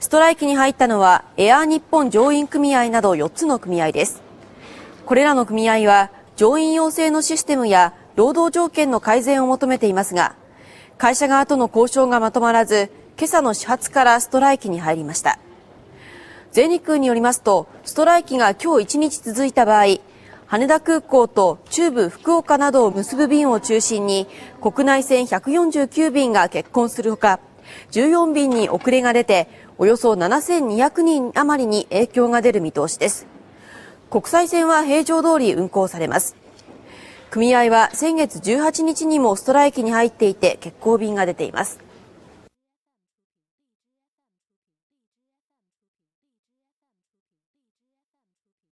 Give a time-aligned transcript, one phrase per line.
[0.00, 4.22] ストライキに入ったのはエアー日本乗員組合など4つの組合です。
[5.04, 10.36] これらの組合は乗員養成のシステムや労働条件の改善を求めていますが
[10.98, 15.40] 会社側との交渉がまとまらず今朝の始発からストライキに入りました。
[16.52, 19.98] 全日空によりますとストライキが今日1日続いた場合
[20.46, 24.28] 羽田空港と中部福岡などを結ぶ便を中心に
[24.62, 27.40] 国内線149便が欠航するほか
[27.90, 29.48] 14便に遅れが出て
[29.78, 33.26] およそ7200人余りに影響が出る見通しです。
[34.10, 36.36] 国際線は平常通り運航されます。
[37.30, 41.78] 組合は先月18日にもストライキに入っていて欠航便が出ています。